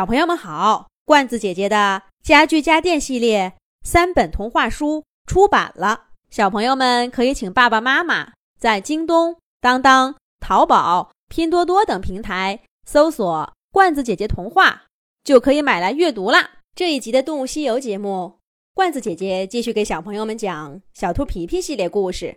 [0.00, 14.86] 小朋友们好，罐子姐姐的家具家电系列三本童话书出版了，小朋友们可以请爸爸妈妈在京东、当当、淘宝、拼多多等平台搜索“罐子姐姐童话”，
[15.22, 16.60] 就可以买来阅读啦。
[16.74, 18.38] 这一集的《动物西游》节目，
[18.72, 22.26] 罐子姐姐继续给小朋友们讲小兔皮皮系列故事《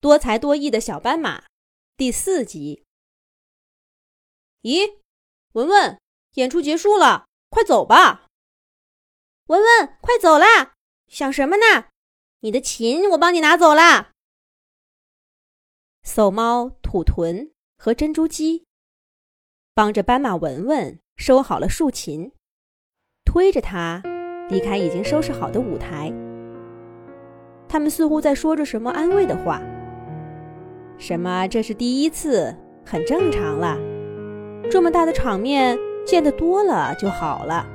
[0.00, 1.40] 多才多艺的小斑马》
[1.96, 2.84] 第四集。
[4.62, 4.98] 咦，
[5.54, 5.98] 文文？
[6.38, 8.26] 演出结束了，快走吧！
[9.48, 10.74] 文文，快走啦！
[11.08, 11.86] 想什么呢？
[12.42, 14.12] 你的琴我帮你拿走啦。
[16.06, 18.64] 叟猫、土豚和珍珠鸡
[19.74, 22.30] 帮着斑马文文收好了竖琴，
[23.24, 24.00] 推着它
[24.48, 26.12] 离开已经收拾好的舞台。
[27.68, 29.60] 他们似乎在说着什么安慰的话，
[30.98, 33.76] 什么这是第一次，很正常了。
[34.70, 35.76] 这么大的场面。
[36.08, 37.66] 见得多了就好了。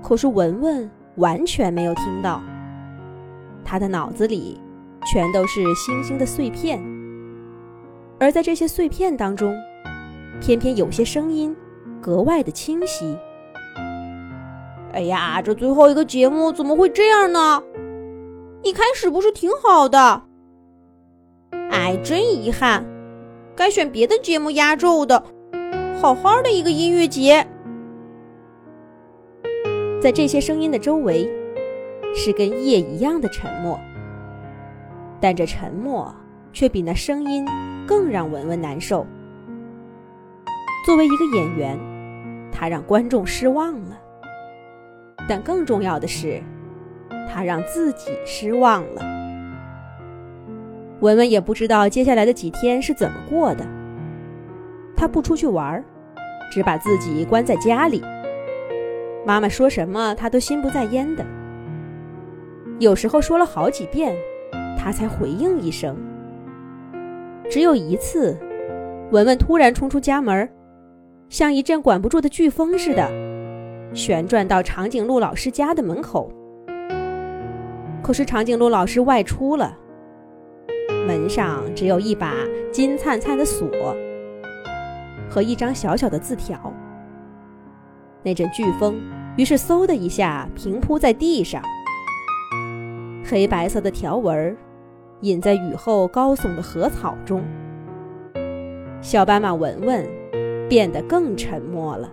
[0.00, 2.40] 可是文文完全没有听到，
[3.64, 4.60] 他的脑子里
[5.12, 6.80] 全都是星星的碎片，
[8.20, 9.52] 而在这些碎片当中，
[10.40, 11.54] 偏偏有些声音
[12.00, 13.18] 格外的清晰。
[14.92, 17.60] 哎呀，这最后一个节目怎么会这样呢？
[18.62, 20.22] 一开始不是挺好的？
[21.72, 22.84] 哎，真遗憾，
[23.56, 25.24] 该选别的节目压轴的。
[26.02, 27.46] 好好的一个音乐节，
[30.02, 31.30] 在这些声音的周围，
[32.12, 33.78] 是跟夜一样的沉默。
[35.20, 36.12] 但这沉默
[36.52, 37.46] 却比那声音
[37.86, 39.06] 更让文文难受。
[40.84, 41.78] 作为一个演员，
[42.50, 43.96] 他让观众失望了；
[45.28, 46.42] 但更重要的是，
[47.32, 49.02] 他让自己失望了。
[50.98, 53.64] 文文也不知道接下来的几天是怎么过的。
[54.96, 55.84] 他不出去玩儿，
[56.52, 58.02] 只把自己关在家里。
[59.24, 61.24] 妈妈说什么，他都心不在焉的。
[62.78, 64.14] 有时候说了好几遍，
[64.78, 65.96] 他才回应一声。
[67.48, 68.36] 只有一次，
[69.12, 70.46] 文文突然冲出家门，
[71.30, 73.08] 像一阵管不住的飓风似的，
[73.94, 76.30] 旋转到长颈鹿老师家的门口。
[78.02, 79.78] 可是长颈鹿老师外出了，
[81.06, 82.34] 门上只有一把
[82.70, 83.70] 金灿灿的锁。
[85.32, 86.70] 和一张小小的字条。
[88.22, 89.00] 那阵飓风
[89.38, 91.62] 于是嗖的一下平铺在地上，
[93.24, 94.54] 黑白色的条纹
[95.22, 97.42] 隐在雨后高耸的禾草中。
[99.00, 100.06] 小斑马文文
[100.68, 102.10] 变得更沉默了。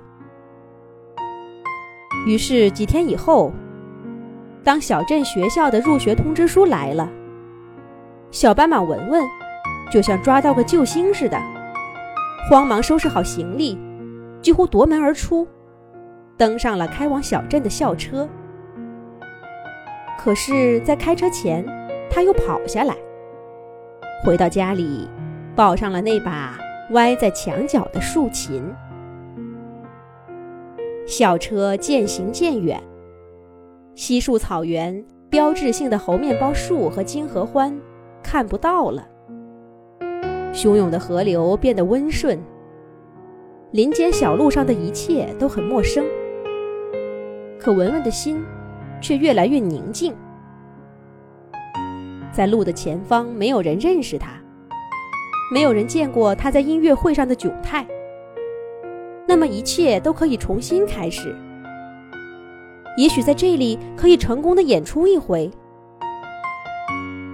[2.25, 3.51] 于是几天以后，
[4.63, 7.09] 当小镇学校的入学通知书来了，
[8.31, 9.21] 小斑马文文
[9.91, 11.58] 就像抓到个救星似的。
[12.47, 13.77] 慌忙收拾好行李，
[14.41, 15.47] 几乎夺门而出，
[16.37, 18.27] 登上了开往小镇的校车。
[20.17, 21.65] 可是，在开车前，
[22.09, 22.95] 他又跑下来，
[24.23, 25.07] 回到家里，
[25.55, 26.57] 抱上了那把
[26.91, 28.63] 歪在墙角的竖琴。
[31.05, 32.81] 校车渐行渐远，
[33.95, 37.75] 稀树草原标志性的猴面包树和金合欢
[38.21, 39.07] 看不到了。
[40.61, 42.37] 汹涌的河流变得温顺，
[43.71, 46.03] 林间小路上的一切都很陌生。
[47.57, 48.43] 可文文的心
[48.99, 50.13] 却越来越宁静。
[52.33, 54.31] 在路的前方，没有人认识他，
[55.53, 57.87] 没有人见过他在音乐会上的窘态。
[59.25, 61.33] 那么一切都可以重新开始。
[62.97, 65.49] 也许在这里可以成功的演出一回。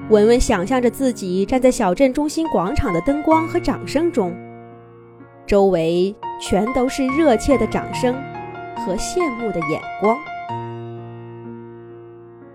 [0.10, 4.36] 文文想象着自己站在小镇中心广场的灯光和掌声中，
[5.48, 8.14] 周围全都是热切的掌声
[8.76, 10.16] 和羡慕的眼光。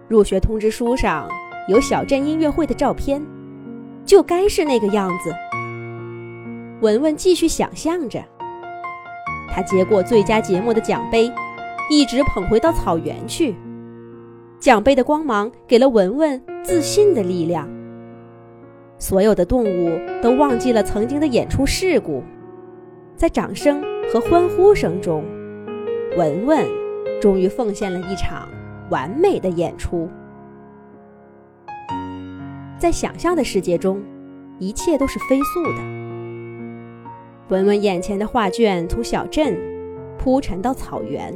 [0.06, 1.28] 入学通知书上
[1.66, 3.20] 有小镇音乐会的照片，
[4.04, 5.34] 就该是那个样子。
[6.80, 8.22] 文文继续想象着，
[9.48, 11.28] 他接过最佳节目的奖杯，
[11.90, 13.56] 一直捧回到草原去。
[14.60, 17.68] 奖杯的光芒给了文文自信的力量。
[18.98, 22.22] 所有的动物都忘记了曾经的演出事故，
[23.16, 25.24] 在掌声和欢呼声中，
[26.16, 26.66] 文文
[27.20, 28.48] 终于奉献了一场
[28.90, 30.08] 完美的演出。
[32.78, 34.02] 在想象的世界中，
[34.58, 35.78] 一切都是飞速的。
[37.48, 39.58] 文文眼前的画卷从小镇
[40.18, 41.34] 铺陈到草原。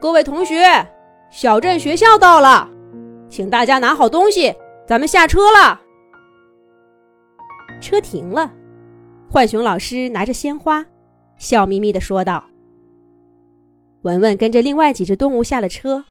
[0.00, 0.56] 各位同学。
[1.30, 2.70] 小镇学校到了，
[3.30, 4.54] 请大家拿好东西，
[4.86, 5.80] 咱们下车了。
[7.80, 8.52] 车停了，
[9.30, 10.84] 浣熊老师拿着鲜花，
[11.36, 12.48] 笑眯眯地说道。
[14.02, 16.06] 文文跟着另外几只动物下了车，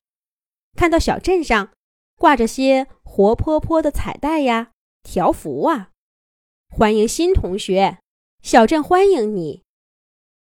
[0.76, 1.70] 看到小镇上
[2.16, 4.72] 挂着些活泼泼的彩带呀、
[5.04, 5.90] 条幅啊，
[6.70, 7.98] 欢迎新同学，
[8.42, 9.64] 小镇欢迎你，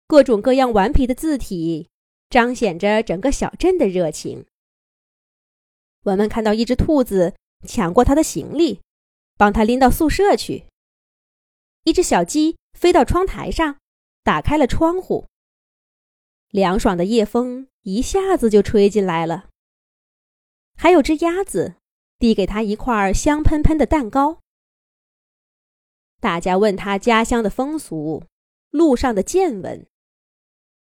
[0.08, 1.90] 各种各样顽皮的字体，
[2.30, 4.46] 彰显着整个小镇的热情。
[6.04, 7.34] 文文看到一只兔子
[7.68, 8.82] 抢过他的行李，
[9.38, 10.66] 帮他拎到宿舍去。
[11.84, 13.78] 一只小鸡飞到窗台上，
[14.24, 15.26] 打开了窗户。
[16.50, 19.50] 凉爽的夜风一下子就吹进来了。
[20.76, 21.76] 还有只鸭子，
[22.20, 24.40] 递给他一块香喷喷的蛋糕。
[26.20, 28.24] 大家问他家乡的风俗，
[28.70, 29.88] 路上的见闻。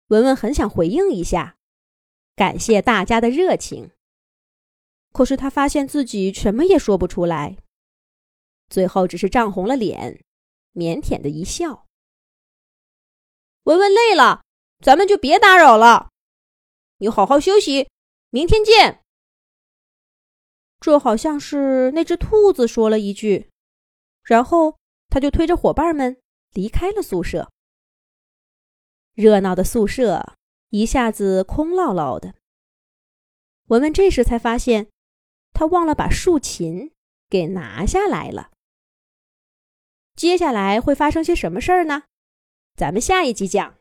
[0.07, 1.57] 文文很想回应一下，
[2.35, 3.91] 感谢大家的热情。
[5.11, 7.57] 可是他发现自己什么也说不出来，
[8.69, 10.23] 最后只是涨红了脸，
[10.73, 11.85] 腼腆的一笑。
[13.63, 14.43] 文文累了。
[14.79, 16.11] 咱们就别打扰了，
[16.97, 17.89] 你好好休息，
[18.29, 19.01] 明天见。
[20.79, 23.49] 这好像是那只兔子说了一句，
[24.21, 24.77] 然后
[25.09, 26.21] 他就推着伙伴们
[26.51, 27.51] 离开了宿舍。
[29.15, 30.37] 热闹的宿舍
[30.69, 32.35] 一下子空落落的。
[33.69, 34.91] 文文这时才发现，
[35.57, 36.91] 他忘了把竖琴
[37.27, 38.51] 给拿下来了。
[40.15, 42.03] 接下来会发生些什么事儿呢？
[42.75, 43.75] 咱们下一集讲。